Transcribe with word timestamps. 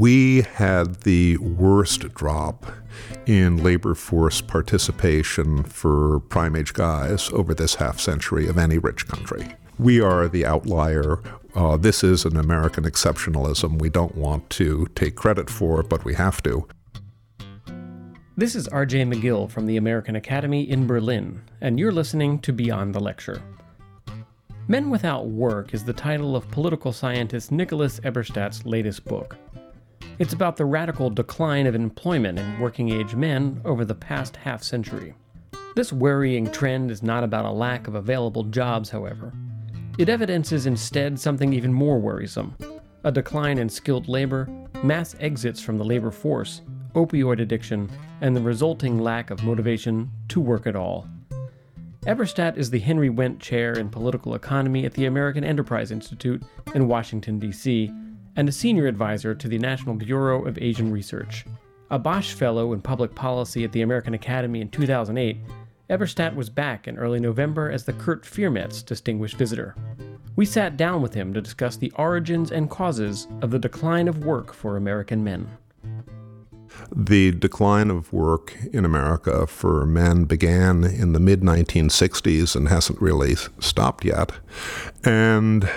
We 0.00 0.46
had 0.54 1.02
the 1.02 1.36
worst 1.36 2.14
drop 2.14 2.64
in 3.26 3.62
labor 3.62 3.94
force 3.94 4.40
participation 4.40 5.62
for 5.62 6.20
prime 6.20 6.56
age 6.56 6.72
guys 6.72 7.28
over 7.34 7.52
this 7.52 7.74
half 7.74 8.00
century 8.00 8.48
of 8.48 8.56
any 8.56 8.78
rich 8.78 9.06
country. 9.06 9.56
We 9.78 10.00
are 10.00 10.26
the 10.26 10.46
outlier. 10.46 11.20
Uh, 11.54 11.76
this 11.76 12.02
is 12.02 12.24
an 12.24 12.38
American 12.38 12.84
exceptionalism 12.84 13.78
we 13.78 13.90
don't 13.90 14.16
want 14.16 14.48
to 14.48 14.86
take 14.94 15.16
credit 15.16 15.50
for, 15.50 15.82
but 15.82 16.02
we 16.02 16.14
have 16.14 16.42
to. 16.44 16.66
This 18.38 18.54
is 18.54 18.68
RJ 18.68 19.12
McGill 19.12 19.50
from 19.50 19.66
the 19.66 19.76
American 19.76 20.16
Academy 20.16 20.62
in 20.62 20.86
Berlin, 20.86 21.42
and 21.60 21.78
you're 21.78 21.92
listening 21.92 22.38
to 22.38 22.54
Beyond 22.54 22.94
the 22.94 23.00
Lecture. 23.00 23.42
Men 24.66 24.88
Without 24.88 25.26
Work 25.26 25.74
is 25.74 25.84
the 25.84 25.92
title 25.92 26.36
of 26.36 26.48
political 26.50 26.92
scientist 26.92 27.52
Nicholas 27.52 28.00
Eberstadt's 28.00 28.64
latest 28.64 29.04
book. 29.04 29.36
It's 30.20 30.34
about 30.34 30.58
the 30.58 30.66
radical 30.66 31.08
decline 31.08 31.66
of 31.66 31.74
employment 31.74 32.38
in 32.38 32.60
working 32.60 32.90
age 32.90 33.14
men 33.14 33.58
over 33.64 33.86
the 33.86 33.94
past 33.94 34.36
half 34.36 34.62
century. 34.62 35.14
This 35.74 35.94
worrying 35.94 36.52
trend 36.52 36.90
is 36.90 37.02
not 37.02 37.24
about 37.24 37.46
a 37.46 37.50
lack 37.50 37.88
of 37.88 37.94
available 37.94 38.42
jobs, 38.42 38.90
however. 38.90 39.32
It 39.96 40.10
evidences 40.10 40.66
instead 40.66 41.18
something 41.18 41.54
even 41.54 41.72
more 41.72 41.98
worrisome 41.98 42.54
a 43.02 43.10
decline 43.10 43.56
in 43.56 43.70
skilled 43.70 44.10
labor, 44.10 44.46
mass 44.82 45.16
exits 45.20 45.58
from 45.58 45.78
the 45.78 45.84
labor 45.84 46.10
force, 46.10 46.60
opioid 46.94 47.40
addiction, 47.40 47.90
and 48.20 48.36
the 48.36 48.42
resulting 48.42 48.98
lack 48.98 49.30
of 49.30 49.42
motivation 49.42 50.10
to 50.28 50.38
work 50.38 50.66
at 50.66 50.76
all. 50.76 51.08
Eberstadt 52.06 52.58
is 52.58 52.68
the 52.68 52.78
Henry 52.78 53.08
Wendt 53.08 53.40
Chair 53.40 53.72
in 53.72 53.88
Political 53.88 54.34
Economy 54.34 54.84
at 54.84 54.92
the 54.92 55.06
American 55.06 55.44
Enterprise 55.44 55.90
Institute 55.90 56.42
in 56.74 56.88
Washington, 56.88 57.38
D.C., 57.38 57.90
and 58.36 58.48
a 58.48 58.52
senior 58.52 58.86
advisor 58.86 59.34
to 59.34 59.48
the 59.48 59.58
National 59.58 59.94
Bureau 59.94 60.44
of 60.44 60.58
Asian 60.58 60.92
Research. 60.92 61.44
A 61.90 61.98
Bosch 61.98 62.32
Fellow 62.34 62.72
in 62.72 62.80
Public 62.80 63.14
Policy 63.14 63.64
at 63.64 63.72
the 63.72 63.82
American 63.82 64.14
Academy 64.14 64.60
in 64.60 64.68
2008, 64.68 65.38
Eberstadt 65.90 66.36
was 66.36 66.48
back 66.48 66.86
in 66.86 66.96
early 66.96 67.18
November 67.18 67.70
as 67.70 67.84
the 67.84 67.92
Kurt 67.94 68.24
Viermetz 68.24 68.84
Distinguished 68.84 69.36
Visitor. 69.36 69.74
We 70.36 70.46
sat 70.46 70.76
down 70.76 71.02
with 71.02 71.12
him 71.12 71.34
to 71.34 71.40
discuss 71.40 71.76
the 71.76 71.92
origins 71.96 72.52
and 72.52 72.70
causes 72.70 73.26
of 73.42 73.50
the 73.50 73.58
decline 73.58 74.06
of 74.06 74.24
work 74.24 74.54
for 74.54 74.76
American 74.76 75.24
men. 75.24 75.48
The 76.94 77.32
decline 77.32 77.90
of 77.90 78.12
work 78.12 78.56
in 78.72 78.84
America 78.84 79.46
for 79.46 79.86
men 79.86 80.24
began 80.24 80.84
in 80.84 81.12
the 81.12 81.20
mid 81.20 81.40
1960s 81.40 82.56
and 82.56 82.68
hasn't 82.68 83.00
really 83.00 83.36
stopped 83.58 84.04
yet. 84.04 84.32
And 85.04 85.68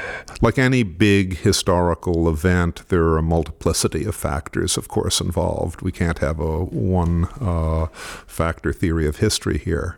like 0.41 0.57
any 0.57 0.83
big 0.83 1.37
historical 1.37 2.27
event, 2.29 2.87
there 2.89 3.03
are 3.03 3.17
a 3.17 3.23
multiplicity 3.23 4.05
of 4.05 4.15
factors, 4.15 4.77
of 4.77 4.87
course, 4.87 5.21
involved. 5.21 5.81
We 5.81 5.91
can't 5.91 6.19
have 6.19 6.39
a 6.39 6.65
one 6.65 7.25
uh, 7.39 7.87
factor 8.27 8.73
theory 8.73 9.07
of 9.07 9.17
history 9.17 9.57
here. 9.57 9.97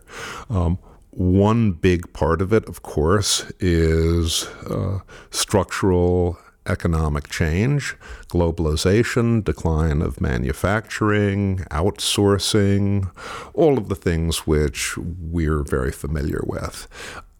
Um, 0.50 0.78
one 1.10 1.72
big 1.72 2.12
part 2.12 2.42
of 2.42 2.52
it, 2.52 2.68
of 2.68 2.82
course, 2.82 3.50
is 3.58 4.44
uh, 4.68 4.98
structural 5.30 6.38
economic 6.66 7.28
change, 7.28 7.96
globalization, 8.28 9.42
decline 9.42 10.02
of 10.02 10.20
manufacturing, 10.20 11.58
outsourcing, 11.70 13.10
all 13.54 13.78
of 13.78 13.88
the 13.88 13.94
things 13.94 14.46
which 14.46 14.96
we're 14.96 15.62
very 15.62 15.92
familiar 15.92 16.42
with 16.46 16.88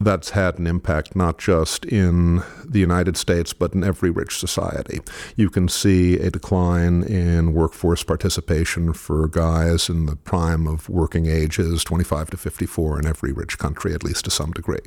that's 0.00 0.30
had 0.30 0.58
an 0.58 0.66
impact 0.66 1.16
not 1.16 1.38
just 1.38 1.84
in 1.86 2.42
the 2.64 2.78
United 2.78 3.16
States, 3.16 3.52
but 3.52 3.72
in 3.72 3.82
every 3.82 4.10
rich 4.10 4.38
society. 4.38 5.00
You 5.36 5.48
can 5.48 5.68
see 5.68 6.18
a 6.18 6.30
decline 6.30 7.02
in 7.02 7.54
workforce 7.54 8.02
participation 8.02 8.92
for 8.92 9.26
guys 9.28 9.88
in 9.88 10.06
the 10.06 10.16
prime 10.16 10.66
of 10.66 10.88
working 10.88 11.26
ages, 11.26 11.82
25 11.84 12.30
to 12.30 12.36
54, 12.36 13.00
in 13.00 13.06
every 13.06 13.32
rich 13.32 13.58
country, 13.58 13.94
at 13.94 14.04
least 14.04 14.26
to 14.26 14.30
some 14.30 14.52
degree. 14.52 14.80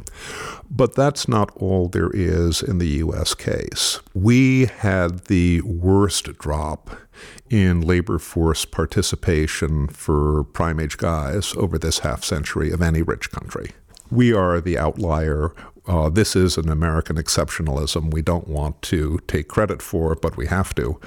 But 0.70 0.96
that's 0.96 1.28
not 1.28 1.52
all 1.56 1.88
there 1.88 2.12
is 2.14 2.62
in 2.62 2.78
the 2.78 2.88
U.S. 2.88 3.34
case. 3.34 4.00
We 4.14 4.66
had 4.66 5.26
the 5.26 5.62
worst 5.62 6.38
drop 6.38 6.92
in 7.50 7.82
labor 7.82 8.20
force 8.20 8.64
participation 8.64 9.88
for 9.88 10.44
prime 10.44 10.80
age 10.80 10.98
guys 10.98 11.54
over 11.58 11.80
this 11.80 12.00
half 12.00 12.24
century 12.24 12.72
of 12.72 12.82
any 12.82 13.02
rich 13.02 13.32
country 13.32 13.72
we 14.12 14.34
are 14.34 14.62
the 14.62 14.78
outlier. 14.78 15.54
Uh, 15.88 16.10
this 16.10 16.36
is 16.36 16.58
an 16.58 16.70
American 16.70 17.16
exceptionalism 17.16 18.14
we 18.14 18.22
don't 18.22 18.48
want 18.48 18.82
to 18.84 19.20
take 19.28 19.48
credit 19.48 19.82
for, 19.82 20.16
but 20.16 20.38
we 20.38 20.48
have 20.48 20.76
to. 20.76 21.00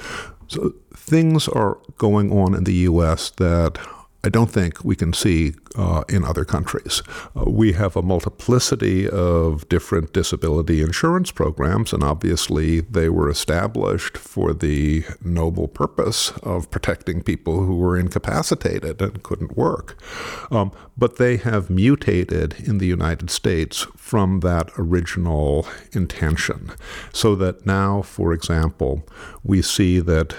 So 0.48 0.74
things 0.94 1.48
are 1.48 1.78
going 1.98 2.32
on 2.32 2.54
in 2.54 2.64
the 2.64 2.74
U.S. 2.90 3.30
that 3.36 3.78
I 4.24 4.28
don't 4.28 4.50
think 4.50 4.84
we 4.84 4.94
can 4.94 5.12
see 5.12 5.54
uh, 5.76 6.04
in 6.08 6.24
other 6.24 6.44
countries. 6.44 7.02
Uh, 7.34 7.44
we 7.50 7.72
have 7.72 7.96
a 7.96 8.02
multiplicity 8.02 9.08
of 9.08 9.68
different 9.68 10.12
disability 10.12 10.80
insurance 10.80 11.32
programs, 11.32 11.92
and 11.92 12.04
obviously 12.04 12.80
they 12.80 13.08
were 13.08 13.28
established 13.28 14.16
for 14.16 14.54
the 14.54 15.04
noble 15.24 15.66
purpose 15.66 16.30
of 16.42 16.70
protecting 16.70 17.22
people 17.22 17.64
who 17.64 17.76
were 17.76 17.98
incapacitated 17.98 19.02
and 19.02 19.24
couldn't 19.24 19.56
work. 19.56 20.00
Um, 20.52 20.70
but 20.96 21.16
they 21.16 21.36
have 21.38 21.68
mutated 21.68 22.54
in 22.60 22.78
the 22.78 22.86
United 22.86 23.28
States 23.28 23.88
from 23.96 24.40
that 24.40 24.70
original 24.78 25.66
intention, 25.92 26.70
so 27.12 27.34
that 27.36 27.66
now, 27.66 28.02
for 28.02 28.32
example, 28.32 29.02
we 29.42 29.62
see 29.62 29.98
that 29.98 30.34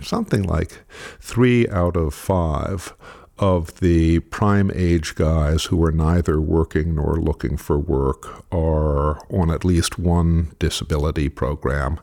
something 0.00 0.42
like 0.42 0.84
three 1.20 1.68
out 1.68 1.96
of 1.96 2.14
five 2.14 2.94
of 3.42 3.80
the 3.80 4.20
prime 4.20 4.70
age 4.72 5.16
guys 5.16 5.64
who 5.64 5.84
are 5.84 5.90
neither 5.90 6.40
working 6.40 6.94
nor 6.94 7.16
looking 7.16 7.56
for 7.56 7.76
work 7.76 8.44
are 8.52 9.18
on 9.34 9.50
at 9.50 9.64
least 9.64 9.98
one 9.98 10.54
disability 10.60 11.28
program. 11.28 11.98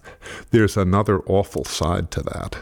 There's 0.51 0.75
another 0.75 1.21
awful 1.21 1.63
side 1.63 2.11
to 2.11 2.23
that. 2.23 2.57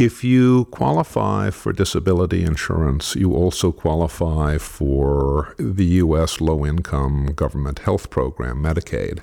If 0.00 0.24
you 0.24 0.64
qualify 0.66 1.50
for 1.50 1.72
disability 1.72 2.42
insurance, 2.42 3.14
you 3.14 3.34
also 3.34 3.70
qualify 3.70 4.58
for 4.58 5.54
the 5.58 5.86
U.S. 6.02 6.40
low 6.40 6.66
income 6.66 7.26
government 7.36 7.80
health 7.80 8.10
program, 8.10 8.62
Medicaid. 8.62 9.20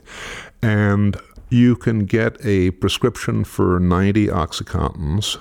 And 0.62 1.18
you 1.50 1.76
can 1.76 2.06
get 2.06 2.38
a 2.46 2.72
prescription 2.72 3.44
for 3.44 3.80
90 3.80 4.28
Oxycontins 4.28 5.38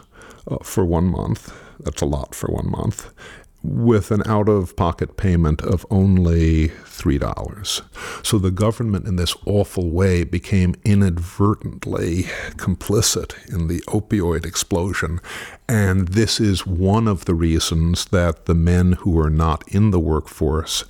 uh, 0.49 0.59
for 0.63 0.85
one 0.85 1.07
month. 1.07 1.53
That's 1.81 2.03
a 2.03 2.07
lot 2.07 2.35
for 2.35 2.49
one 2.49 2.71
month 2.71 3.11
with 3.67 4.11
an 4.11 4.23
out 4.27 4.49
of 4.49 4.77
pocket 4.77 5.17
payment 5.17 5.61
of 5.63 5.85
only 5.91 6.69
$3. 6.69 7.83
So 8.25 8.39
the 8.39 8.51
government, 8.51 9.07
in 9.07 9.17
this 9.17 9.35
awful 9.45 9.91
way, 9.91 10.25
became 10.25 10.75
inadvertently 10.85 12.25
complicit 12.57 13.35
in 13.53 13.67
the 13.67 13.81
opioid 13.83 14.47
explosion. 14.47 15.21
And 15.69 16.09
this 16.09 16.39
is 16.39 16.65
one 16.65 17.09
of 17.09 17.25
the 17.25 17.35
reasons 17.35 18.05
that 18.07 18.47
the 18.47 18.55
men 18.55 18.93
who 18.93 19.19
are 19.19 19.31
not 19.31 19.67
in 19.67 19.91
the 19.91 19.99
workforce 19.99 20.85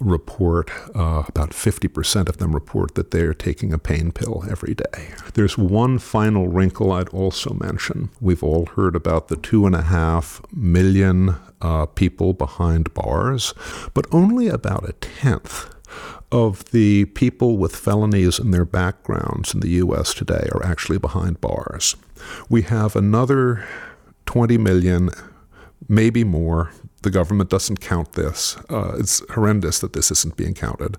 report, 0.00 0.70
uh, 0.94 1.24
about 1.28 1.50
50% 1.50 2.28
of 2.28 2.38
them 2.38 2.54
report 2.54 2.94
that 2.94 3.10
they're 3.10 3.34
taking 3.34 3.74
a 3.74 3.78
pain 3.78 4.10
pill 4.10 4.44
every 4.50 4.74
day. 4.74 5.10
There's 5.34 5.58
one 5.58 5.98
final 5.98 6.48
wrinkle 6.48 6.92
I'd 6.92 7.10
also 7.10 7.52
mention. 7.54 8.08
We've 8.20 8.42
all 8.42 8.66
heard 8.66 8.96
about 8.96 9.28
the 9.28 9.36
two 9.36 9.66
and 9.66 9.74
a 9.74 9.82
half 9.82 10.40
million 10.50 11.36
uh, 11.60 11.86
people 11.86 12.32
behind 12.32 12.94
bars, 12.94 13.52
but 13.92 14.06
only 14.12 14.48
about 14.48 14.88
a 14.88 14.94
tenth 14.94 15.68
of 16.30 16.64
the 16.70 17.04
people 17.04 17.58
with 17.58 17.76
felonies 17.76 18.38
in 18.38 18.50
their 18.50 18.64
backgrounds 18.64 19.52
in 19.52 19.60
the 19.60 19.68
U.S. 19.68 20.14
today 20.14 20.48
are 20.52 20.64
actually 20.64 20.98
behind 20.98 21.42
bars. 21.42 21.94
We 22.48 22.62
have 22.62 22.96
another 22.96 23.66
20 24.32 24.56
million, 24.56 25.10
maybe 25.90 26.24
more. 26.24 26.70
The 27.02 27.10
government 27.10 27.50
doesn't 27.50 27.82
count 27.82 28.12
this. 28.12 28.56
Uh, 28.70 28.96
it's 28.98 29.20
horrendous 29.32 29.80
that 29.80 29.92
this 29.92 30.10
isn't 30.10 30.38
being 30.38 30.54
counted. 30.54 30.96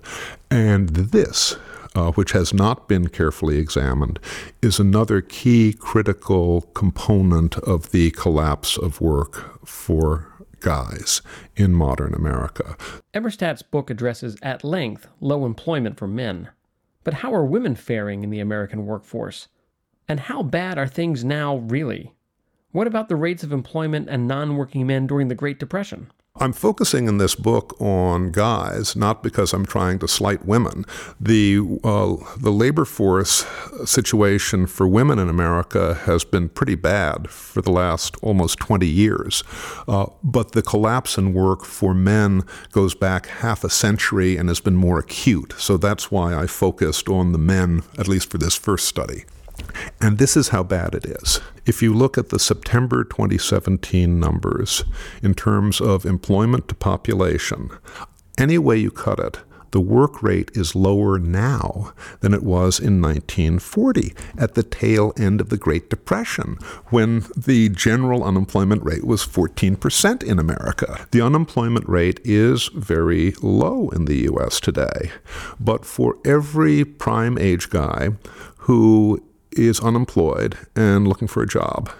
And 0.52 0.90
this, 0.90 1.56
uh, 1.96 2.12
which 2.12 2.30
has 2.30 2.54
not 2.54 2.86
been 2.86 3.08
carefully 3.08 3.58
examined, 3.58 4.20
is 4.62 4.78
another 4.78 5.20
key 5.20 5.72
critical 5.72 6.60
component 6.74 7.56
of 7.58 7.90
the 7.90 8.12
collapse 8.12 8.76
of 8.76 9.00
work 9.00 9.66
for 9.66 10.32
guys 10.60 11.20
in 11.56 11.74
modern 11.74 12.14
America. 12.14 12.76
Eberstadt's 13.14 13.62
book 13.62 13.90
addresses 13.90 14.36
at 14.42 14.62
length 14.62 15.08
low 15.20 15.44
employment 15.44 15.98
for 15.98 16.06
men. 16.06 16.50
But 17.02 17.14
how 17.14 17.34
are 17.34 17.44
women 17.44 17.74
faring 17.74 18.22
in 18.22 18.30
the 18.30 18.38
American 18.38 18.86
workforce? 18.86 19.48
And 20.06 20.20
how 20.20 20.44
bad 20.44 20.78
are 20.78 20.86
things 20.86 21.24
now, 21.24 21.56
really? 21.56 22.14
What 22.74 22.88
about 22.88 23.08
the 23.08 23.14
rates 23.14 23.44
of 23.44 23.52
employment 23.52 24.08
and 24.10 24.26
non 24.26 24.56
working 24.56 24.84
men 24.84 25.06
during 25.06 25.28
the 25.28 25.36
Great 25.36 25.60
Depression? 25.60 26.10
I'm 26.40 26.52
focusing 26.52 27.06
in 27.06 27.18
this 27.18 27.36
book 27.36 27.80
on 27.80 28.32
guys, 28.32 28.96
not 28.96 29.22
because 29.22 29.52
I'm 29.52 29.64
trying 29.64 30.00
to 30.00 30.08
slight 30.08 30.44
women. 30.44 30.84
The 31.20 31.60
uh, 31.84 32.16
the 32.36 32.50
labor 32.50 32.84
force 32.84 33.46
situation 33.84 34.66
for 34.66 34.88
women 34.88 35.20
in 35.20 35.28
America 35.28 35.94
has 36.06 36.24
been 36.24 36.48
pretty 36.48 36.74
bad 36.74 37.30
for 37.30 37.62
the 37.62 37.70
last 37.70 38.16
almost 38.22 38.58
20 38.58 38.88
years, 38.88 39.44
uh, 39.86 40.06
but 40.24 40.50
the 40.50 40.62
collapse 40.62 41.16
in 41.16 41.32
work 41.32 41.64
for 41.64 41.94
men 41.94 42.42
goes 42.72 42.96
back 42.96 43.26
half 43.26 43.62
a 43.62 43.70
century 43.70 44.36
and 44.36 44.48
has 44.48 44.58
been 44.58 44.74
more 44.74 44.98
acute. 44.98 45.54
So 45.58 45.76
that's 45.76 46.10
why 46.10 46.34
I 46.34 46.48
focused 46.48 47.08
on 47.08 47.30
the 47.30 47.38
men, 47.38 47.84
at 47.96 48.08
least 48.08 48.32
for 48.32 48.38
this 48.38 48.56
first 48.56 48.88
study. 48.88 49.26
And 50.04 50.18
this 50.18 50.36
is 50.36 50.48
how 50.48 50.62
bad 50.62 50.94
it 50.94 51.06
is. 51.06 51.40
If 51.64 51.80
you 51.80 51.94
look 51.94 52.18
at 52.18 52.28
the 52.28 52.38
September 52.38 53.04
2017 53.04 54.20
numbers 54.20 54.84
in 55.22 55.32
terms 55.32 55.80
of 55.80 56.04
employment 56.04 56.68
to 56.68 56.74
population, 56.74 57.70
any 58.36 58.58
way 58.58 58.76
you 58.76 58.90
cut 58.90 59.18
it, 59.18 59.38
the 59.70 59.80
work 59.80 60.22
rate 60.22 60.50
is 60.52 60.76
lower 60.76 61.18
now 61.18 61.94
than 62.20 62.34
it 62.34 62.42
was 62.42 62.78
in 62.78 63.00
1940 63.00 64.12
at 64.36 64.54
the 64.54 64.62
tail 64.62 65.14
end 65.16 65.40
of 65.40 65.48
the 65.48 65.56
Great 65.56 65.88
Depression 65.88 66.58
when 66.90 67.24
the 67.34 67.70
general 67.70 68.22
unemployment 68.24 68.84
rate 68.84 69.06
was 69.06 69.26
14% 69.26 70.22
in 70.22 70.38
America. 70.38 71.06
The 71.12 71.22
unemployment 71.22 71.88
rate 71.88 72.20
is 72.24 72.68
very 72.74 73.32
low 73.40 73.88
in 73.88 74.04
the 74.04 74.30
US 74.30 74.60
today. 74.60 75.12
But 75.58 75.86
for 75.86 76.18
every 76.26 76.84
prime 76.84 77.38
age 77.38 77.70
guy 77.70 78.10
who 78.58 79.22
is 79.56 79.80
unemployed 79.80 80.56
and 80.76 81.06
looking 81.08 81.28
for 81.28 81.42
a 81.42 81.46
job. 81.46 81.90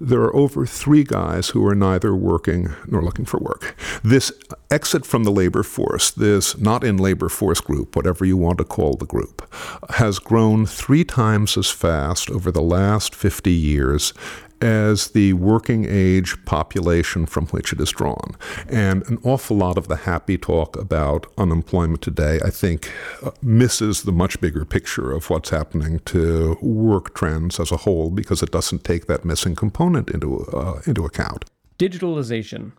There 0.00 0.20
are 0.20 0.34
over 0.34 0.66
three 0.66 1.04
guys 1.04 1.50
who 1.50 1.66
are 1.66 1.74
neither 1.74 2.14
working 2.14 2.74
nor 2.86 3.02
looking 3.02 3.24
for 3.24 3.38
work. 3.38 3.76
This 4.02 4.32
exit 4.70 5.06
from 5.06 5.24
the 5.24 5.30
labor 5.30 5.62
force, 5.62 6.10
this 6.10 6.56
not 6.58 6.84
in 6.84 6.96
labor 6.96 7.28
force 7.28 7.60
group, 7.60 7.96
whatever 7.96 8.24
you 8.24 8.36
want 8.36 8.58
to 8.58 8.64
call 8.64 8.94
the 8.94 9.06
group, 9.06 9.52
has 9.90 10.18
grown 10.18 10.66
three 10.66 11.04
times 11.04 11.56
as 11.56 11.70
fast 11.70 12.30
over 12.30 12.50
the 12.50 12.62
last 12.62 13.14
50 13.14 13.50
years 13.50 14.12
as 14.60 15.08
the 15.08 15.32
working 15.34 15.86
age 15.88 16.44
population 16.44 17.26
from 17.26 17.46
which 17.48 17.72
it 17.72 17.80
is 17.80 17.90
drawn. 17.90 18.36
And 18.68 19.06
an 19.08 19.18
awful 19.22 19.56
lot 19.56 19.78
of 19.78 19.88
the 19.88 19.96
happy 19.96 20.36
talk 20.36 20.76
about 20.76 21.26
unemployment 21.36 22.02
today, 22.02 22.40
I 22.44 22.50
think, 22.50 22.92
uh, 23.22 23.30
misses 23.42 24.02
the 24.02 24.12
much 24.12 24.40
bigger 24.40 24.64
picture 24.64 25.12
of 25.12 25.30
what's 25.30 25.50
happening 25.50 26.00
to 26.06 26.58
work 26.60 27.14
trends 27.14 27.60
as 27.60 27.70
a 27.70 27.78
whole 27.78 28.10
because 28.10 28.42
it 28.42 28.50
doesn't 28.50 28.84
take 28.84 29.06
that 29.06 29.24
missing 29.24 29.54
component 29.58 30.08
into, 30.08 30.46
uh, 30.46 30.80
into 30.86 31.04
account. 31.04 31.44
Digitalization. 31.78 32.72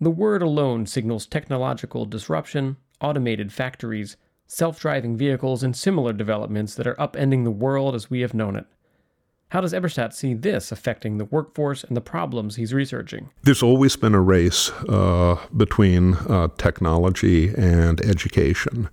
The 0.00 0.10
word 0.10 0.42
alone 0.42 0.86
signals 0.86 1.26
technological 1.26 2.06
disruption, 2.06 2.78
automated 2.98 3.52
factories, 3.52 4.16
self 4.46 4.80
driving 4.80 5.18
vehicles, 5.18 5.62
and 5.62 5.76
similar 5.76 6.14
developments 6.14 6.74
that 6.76 6.86
are 6.86 6.94
upending 6.94 7.44
the 7.44 7.50
world 7.50 7.94
as 7.94 8.08
we 8.08 8.22
have 8.22 8.32
known 8.32 8.56
it. 8.56 8.64
How 9.54 9.60
does 9.60 9.72
Eberstadt 9.72 10.12
see 10.12 10.34
this 10.34 10.72
affecting 10.72 11.18
the 11.18 11.26
workforce 11.26 11.84
and 11.84 11.96
the 11.96 12.00
problems 12.00 12.56
he's 12.56 12.74
researching? 12.74 13.30
There's 13.44 13.62
always 13.62 13.94
been 13.94 14.12
a 14.12 14.20
race 14.20 14.72
uh, 14.88 15.38
between 15.56 16.14
uh, 16.14 16.48
technology 16.58 17.54
and 17.54 18.00
education. 18.00 18.88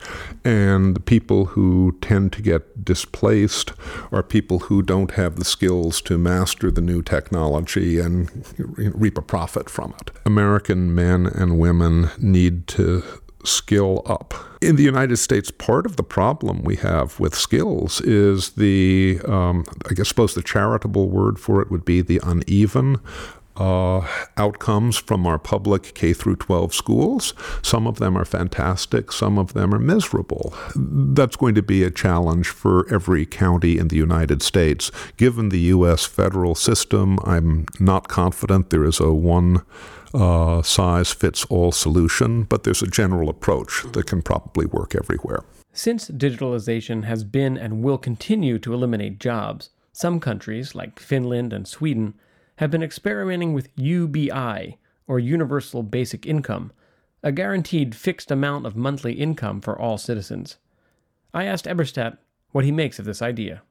And 0.45 0.95
the 0.95 0.99
people 0.99 1.45
who 1.45 1.97
tend 1.99 2.31
to 2.33 2.43
get 2.43 2.85
displaced 2.85 3.73
are 4.11 4.21
people 4.21 4.59
who 4.59 4.83
don't 4.83 5.09
have 5.15 5.37
the 5.37 5.45
skills 5.45 5.99
to 6.01 6.19
master 6.19 6.69
the 6.69 6.79
new 6.79 7.01
technology 7.01 7.97
and 7.97 8.29
reap 8.59 9.17
a 9.17 9.23
profit 9.23 9.67
from 9.67 9.95
it. 9.99 10.11
American 10.27 10.93
men 10.93 11.25
and 11.25 11.57
women 11.57 12.11
need 12.19 12.67
to 12.67 13.01
skill 13.43 14.03
up. 14.05 14.50
In 14.61 14.75
the 14.75 14.83
United 14.83 15.17
States, 15.17 15.49
part 15.49 15.87
of 15.87 15.95
the 15.95 16.03
problem 16.03 16.61
we 16.61 16.75
have 16.77 17.19
with 17.19 17.33
skills 17.33 17.99
is 18.01 18.51
the, 18.51 19.19
um, 19.27 19.65
I 19.89 19.95
guess, 19.95 20.09
suppose 20.09 20.35
the 20.35 20.43
charitable 20.43 21.09
word 21.09 21.39
for 21.39 21.63
it 21.63 21.71
would 21.71 21.83
be 21.83 22.01
the 22.01 22.21
uneven 22.23 22.99
uh, 23.57 24.07
outcomes 24.37 24.97
from 24.97 25.25
our 25.25 25.39
public 25.39 25.93
K 25.95 26.13
through 26.13 26.35
12 26.35 26.73
schools. 26.75 27.33
Some 27.63 27.87
of 27.87 27.97
them 27.97 28.15
are 28.15 28.23
fantastic, 28.23 29.11
some 29.11 29.37
of 29.37 29.53
them 29.53 29.73
are 29.73 29.79
miserable. 29.79 30.53
That's 30.75 31.35
going 31.35 31.55
to 31.55 31.63
be 31.63 31.83
a 31.83 31.91
challenge 31.91 32.47
for 32.47 32.87
every 32.93 33.25
county 33.25 33.79
in 33.79 33.87
the 33.87 33.97
United 33.97 34.41
States. 34.41 34.91
Given 35.17 35.49
the 35.49 35.59
U.S. 35.75 36.05
federal 36.05 36.55
system, 36.55 37.19
I'm 37.25 37.65
not 37.79 38.07
confident 38.07 38.69
there 38.69 38.85
is 38.85 38.99
a 38.99 39.11
one 39.11 39.63
uh, 40.13 40.61
size 40.61 41.11
fits 41.11 41.45
all 41.45 41.71
solution, 41.71 42.43
but 42.43 42.63
there's 42.63 42.81
a 42.81 42.87
general 42.87 43.29
approach 43.29 43.83
that 43.93 44.07
can 44.07 44.21
probably 44.21 44.65
work 44.65 44.95
everywhere. 44.95 45.43
Since 45.73 46.09
digitalization 46.09 47.03
has 47.05 47.23
been 47.23 47.57
and 47.57 47.83
will 47.83 47.97
continue 47.97 48.59
to 48.59 48.73
eliminate 48.73 49.19
jobs, 49.19 49.69
some 49.93 50.19
countries, 50.19 50.75
like 50.75 50.99
Finland 50.99 51.53
and 51.53 51.67
Sweden, 51.67 52.13
have 52.57 52.71
been 52.71 52.83
experimenting 52.83 53.53
with 53.53 53.69
UBI, 53.75 54.77
or 55.07 55.19
Universal 55.19 55.83
Basic 55.83 56.25
Income, 56.25 56.71
a 57.23 57.31
guaranteed 57.31 57.95
fixed 57.95 58.31
amount 58.31 58.65
of 58.65 58.75
monthly 58.75 59.13
income 59.13 59.61
for 59.61 59.79
all 59.79 59.97
citizens. 59.97 60.57
I 61.33 61.45
asked 61.45 61.65
Eberstadt 61.65 62.17
what 62.51 62.65
he 62.65 62.71
makes 62.71 62.99
of 62.99 63.05
this 63.05 63.21
idea. 63.21 63.61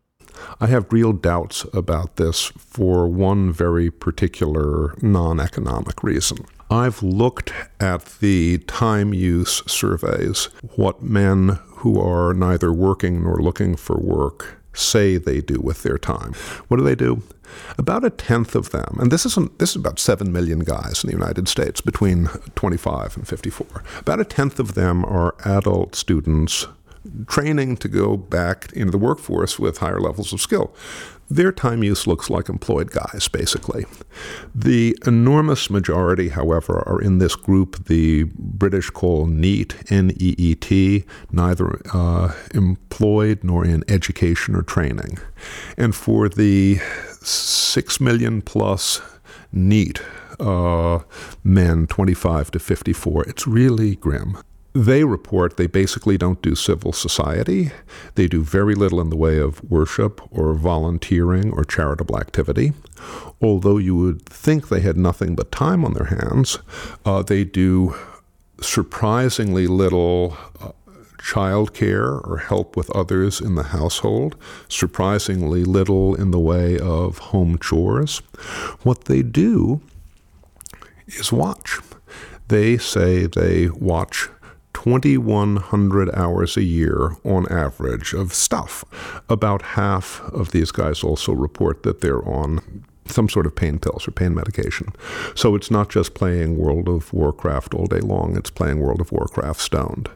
I 0.61 0.67
have 0.67 0.93
real 0.93 1.13
doubts 1.13 1.65
about 1.73 2.17
this 2.17 2.53
for 2.59 3.09
one 3.09 3.53
very 3.53 3.91
particular 3.91 4.95
non 5.03 5.41
economic 5.41 6.03
reason. 6.03 6.39
I've 6.71 7.03
looked 7.03 7.53
at 7.81 8.05
the 8.21 8.59
time 8.59 9.13
use 9.13 9.63
surveys, 9.67 10.47
what 10.77 11.03
men 11.03 11.59
who 11.67 12.01
are 12.01 12.33
neither 12.33 12.73
working 12.73 13.25
nor 13.25 13.39
looking 13.39 13.75
for 13.75 13.99
work 13.99 14.61
say 14.73 15.17
they 15.17 15.41
do 15.41 15.61
with 15.61 15.83
their 15.83 15.99
time. 15.99 16.33
What 16.69 16.77
do 16.77 16.85
they 16.85 16.95
do? 16.95 17.23
About 17.77 18.05
a 18.05 18.11
tenth 18.11 18.55
of 18.55 18.71
them, 18.71 18.97
and 19.01 19.11
this 19.11 19.27
is 19.27 19.37
this 19.59 19.71
is 19.71 19.77
about 19.77 19.99
seven 19.99 20.33
million 20.33 20.61
guys 20.61 21.03
in 21.03 21.11
the 21.11 21.17
United 21.17 21.49
States 21.49 21.81
between 21.81 22.27
25 22.55 23.17
and 23.17 23.27
54. 23.27 23.83
About 23.99 24.21
a 24.21 24.25
tenth 24.25 24.61
of 24.61 24.75
them 24.75 25.05
are 25.05 25.35
adult 25.45 25.97
students 25.97 26.69
training 27.27 27.77
to 27.79 27.89
go 27.89 28.17
back 28.17 28.73
into 28.73 28.91
the 28.91 28.99
workforce 28.99 29.59
with 29.59 29.79
higher 29.79 30.01
levels 30.01 30.33
of 30.33 30.41
skill. 30.41 30.75
Their 31.33 31.53
time 31.53 31.85
use 31.85 32.09
looks 32.09 32.29
like 32.29 32.49
employed 32.49 32.91
guys, 32.91 33.29
basically. 33.29 33.87
The 34.53 34.99
enormous 35.07 35.71
majority, 35.71 36.31
however, 36.31 36.83
are 36.89 37.01
in 37.01 37.19
this 37.19 37.37
group 37.37 37.85
the 37.87 38.25
British 38.35 38.91
call 38.91 39.27
NEET, 39.27 39.77
N 39.93 40.11
E 40.19 40.35
E 40.37 40.57
T, 40.57 41.05
neither 41.31 41.81
uh, 41.95 42.35
employed 42.53 43.45
nor 43.45 43.65
in 43.65 43.85
education 43.87 44.57
or 44.57 44.63
training. 44.63 45.19
And 45.77 45.95
for 45.95 46.29
the 46.29 46.81
six 47.23 48.01
million 48.01 48.43
plus 48.43 49.01
NEET 49.53 50.03
uh, 50.41 50.99
men, 51.45 51.87
25 51.87 52.51
to 52.51 52.59
54, 52.59 53.29
it's 53.29 53.47
really 53.47 53.95
grim 53.95 54.37
they 54.73 55.05
report 55.05 55.57
they 55.57 55.67
basically 55.67 56.17
don't 56.17 56.43
do 56.43 56.55
civil 56.55 56.93
society. 56.93 57.71
They 58.15 58.29
do 58.29 58.43
very 58.43 58.75
little 58.75 59.01
in 59.01 59.11
the 59.11 59.17
way 59.17 59.39
of 59.39 59.63
worship 59.69 60.21
or 60.31 60.55
volunteering 60.55 61.53
or 61.53 61.65
charitable 61.65 62.19
activity. 62.19 62.73
Although 63.43 63.79
you 63.79 63.97
would 63.97 64.27
think 64.27 64.69
they 64.69 64.81
had 64.81 64.97
nothing 64.97 65.35
but 65.35 65.51
time 65.51 65.85
on 65.85 65.95
their 65.95 66.07
hands, 66.07 66.59
uh, 67.05 67.23
they 67.23 67.45
do 67.45 67.97
surprisingly 68.61 69.67
little 69.67 70.37
uh, 70.61 70.73
child 71.21 71.75
care 71.75 72.13
or 72.13 72.39
help 72.39 72.77
with 72.77 72.91
others 72.91 73.41
in 73.41 73.55
the 73.55 73.65
household, 73.65 74.37
surprisingly 74.69 75.65
little 75.65 76.15
in 76.15 76.31
the 76.31 76.39
way 76.39 76.79
of 76.79 77.19
home 77.19 77.59
chores. 77.59 78.19
What 78.83 79.05
they 79.07 79.23
do 79.23 79.81
is 81.07 81.33
watch. 81.33 81.81
They 82.49 82.79
say 82.79 83.27
they 83.27 83.69
watch 83.69 84.29
2,100 84.83 86.15
hours 86.15 86.57
a 86.57 86.63
year 86.63 87.17
on 87.23 87.47
average 87.53 88.15
of 88.15 88.33
stuff. 88.33 88.83
About 89.29 89.61
half 89.63 90.23
of 90.33 90.53
these 90.53 90.71
guys 90.71 91.05
also 91.05 91.33
report 91.33 91.83
that 91.83 92.01
they're 92.01 92.27
on 92.27 92.85
some 93.07 93.29
sort 93.29 93.45
of 93.45 93.55
pain 93.55 93.79
pills 93.79 94.09
or 94.09 94.13
pain 94.13 94.35
medication. 94.35 94.89
So 95.35 95.55
it's 95.55 95.71
not 95.71 95.91
just 95.91 96.15
playing 96.15 96.57
World 96.57 96.89
of 96.89 97.13
Warcraft 97.13 97.75
all 97.75 97.87
day 97.87 98.01
long, 98.01 98.37
it's 98.39 98.51
playing 98.51 98.81
World 98.81 99.03
of 99.03 99.13
Warcraft 99.13 99.61
stoned 99.61 100.09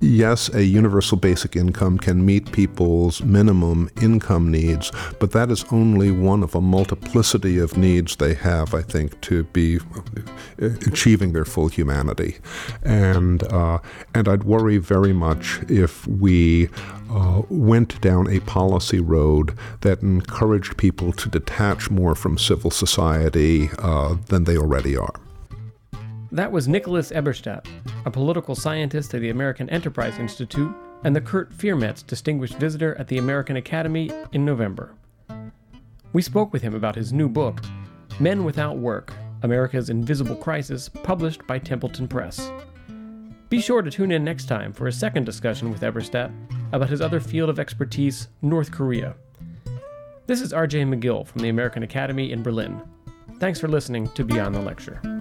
yes, 0.00 0.52
a 0.54 0.64
universal 0.64 1.16
basic 1.16 1.56
income 1.56 1.98
can 1.98 2.24
meet 2.24 2.52
people's 2.52 3.22
minimum 3.22 3.90
income 4.00 4.50
needs, 4.50 4.90
but 5.18 5.32
that 5.32 5.50
is 5.50 5.64
only 5.70 6.10
one 6.10 6.42
of 6.42 6.54
a 6.54 6.60
multiplicity 6.60 7.58
of 7.58 7.76
needs 7.76 8.16
they 8.16 8.34
have, 8.34 8.74
I 8.74 8.82
think, 8.82 9.20
to 9.22 9.44
be 9.44 9.78
uh, 10.60 10.66
achieving 10.86 11.32
their 11.32 11.44
full 11.44 11.68
humanity. 11.68 12.38
And, 12.82 13.42
uh, 13.44 13.78
and 14.14 14.28
I'd 14.28 14.44
worry 14.44 14.78
very 14.78 15.12
much 15.12 15.60
if 15.68 16.06
we 16.06 16.68
uh, 17.10 17.42
went 17.48 18.00
down 18.00 18.28
a 18.30 18.40
policy 18.40 19.00
road 19.00 19.56
that 19.82 20.02
encouraged 20.02 20.76
people 20.76 21.12
to 21.12 21.28
detach 21.28 21.90
more 21.90 22.14
from 22.14 22.38
civil 22.38 22.70
society 22.70 23.70
uh, 23.78 24.16
than 24.26 24.44
they 24.44 24.56
already 24.56 24.96
are. 24.96 25.14
That 26.32 26.52
was 26.52 26.68
Nicholas 26.68 27.10
Eberstadt, 27.10 27.66
a 28.04 28.10
political 28.10 28.54
scientist 28.54 29.12
at 29.14 29.20
the 29.20 29.30
American 29.30 29.68
Enterprise 29.68 30.16
Institute 30.18 30.72
and 31.02 31.14
the 31.14 31.20
Kurt 31.20 31.52
Viermetz 31.52 32.06
Distinguished 32.06 32.54
Visitor 32.54 32.94
at 32.98 33.08
the 33.08 33.18
American 33.18 33.56
Academy 33.56 34.12
in 34.32 34.44
November. 34.44 34.94
We 36.12 36.22
spoke 36.22 36.52
with 36.52 36.62
him 36.62 36.74
about 36.74 36.94
his 36.94 37.12
new 37.12 37.28
book, 37.28 37.60
Men 38.20 38.44
Without 38.44 38.78
Work 38.78 39.12
America's 39.42 39.90
Invisible 39.90 40.36
Crisis, 40.36 40.88
published 40.88 41.46
by 41.46 41.58
Templeton 41.58 42.06
Press. 42.06 42.52
Be 43.48 43.60
sure 43.60 43.82
to 43.82 43.90
tune 43.90 44.12
in 44.12 44.22
next 44.22 44.44
time 44.44 44.72
for 44.72 44.86
a 44.86 44.92
second 44.92 45.24
discussion 45.24 45.70
with 45.72 45.80
Eberstadt 45.80 46.30
about 46.72 46.90
his 46.90 47.00
other 47.00 47.20
field 47.20 47.50
of 47.50 47.58
expertise, 47.58 48.28
North 48.42 48.70
Korea. 48.70 49.14
This 50.26 50.40
is 50.40 50.52
RJ 50.52 50.94
McGill 50.94 51.26
from 51.26 51.40
the 51.40 51.48
American 51.48 51.82
Academy 51.82 52.30
in 52.30 52.42
Berlin. 52.42 52.80
Thanks 53.38 53.58
for 53.58 53.66
listening 53.66 54.08
to 54.10 54.24
Beyond 54.24 54.54
the 54.54 54.60
Lecture. 54.60 55.19